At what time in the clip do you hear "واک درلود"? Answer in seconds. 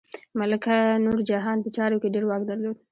2.27-2.77